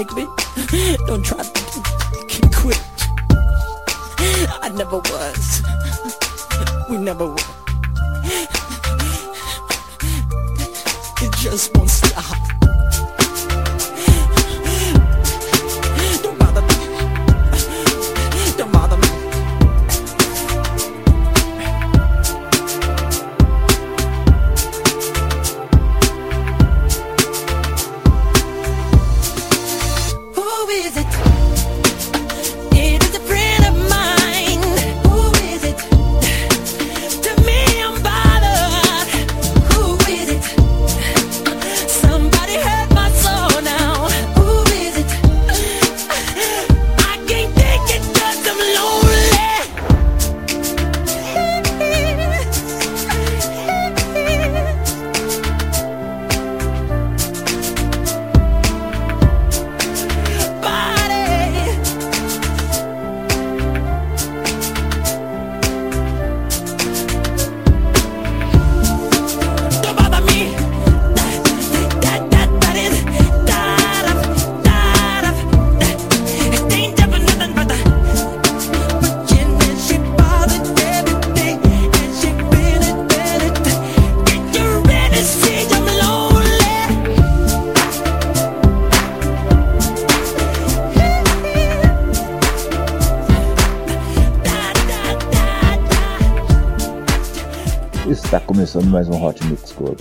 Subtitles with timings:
[0.00, 0.26] make me.
[1.06, 2.80] Don't try to keep quit.
[4.62, 5.62] I never was.
[6.88, 7.36] We never were.
[11.22, 12.09] It just won't stop.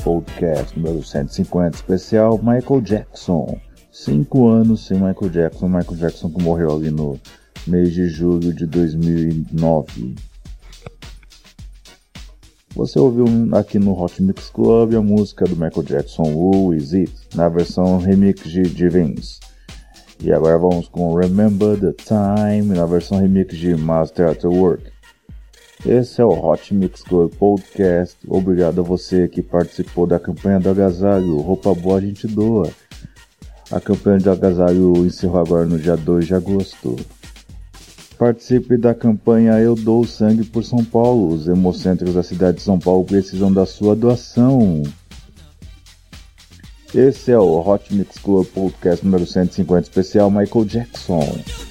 [0.10, 3.60] Podcast número 150 especial Michael Jackson.
[3.92, 5.68] Cinco anos sem Michael Jackson.
[5.68, 7.20] Michael Jackson que morreu ali no
[7.68, 10.16] mês de julho de 2009.
[12.74, 13.26] Você ouviu
[13.56, 18.00] aqui no Hot Mix Club a música do Michael Jackson Who Is It na versão
[18.00, 19.40] remix de Vince.
[20.24, 24.92] E agora vamos com Remember the Time na versão remix de Master at Work.
[25.86, 28.18] Esse é o Hot Mix Club Podcast.
[28.28, 31.38] Obrigado a você que participou da campanha do agasalho.
[31.38, 32.70] Roupa boa a gente doa.
[33.72, 36.98] A campanha de agasalho encerrou agora no dia 2 de agosto.
[38.18, 41.34] Participe da campanha Eu Dou Sangue por São Paulo.
[41.34, 44.84] Os hemocêntricos da cidade de São Paulo precisam da sua doação.
[46.94, 51.69] Esse é o Hot Mix Club Podcast número 150 especial Michael Jackson.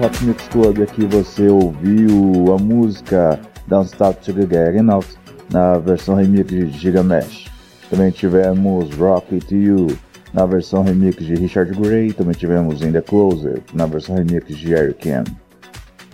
[0.00, 5.08] Hot Mix Club aqui, você ouviu a música Don't Stop to Getting Out
[5.52, 7.50] na versão remix de Gigamesh.
[7.90, 9.88] Também tivemos Rock It You
[10.32, 12.12] na versão remix de Richard Gray.
[12.12, 15.24] Também tivemos In The Closer na versão remix de Eric Ken.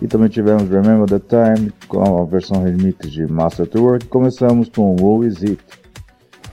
[0.01, 4.07] E também tivemos Remember the Time com a versão remix de Master to Work.
[4.07, 5.59] Começamos com Who Is It?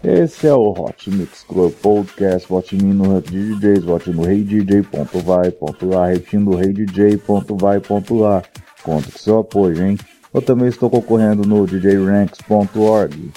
[0.04, 2.48] Esse é o Hot Mix Club Podcast.
[2.48, 8.42] Vote em mim no Hot DJs, vote no reidj.vai.lá, repetindo reidj.vai.lá.
[8.82, 9.96] Conto com seu apoio, hein?
[10.34, 13.30] Eu também estou concorrendo no djranks.org,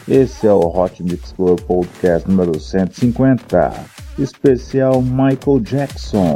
[0.08, 3.72] Esse é o Hot Mix Club Podcast número 150,
[4.18, 6.36] especial Michael Jackson.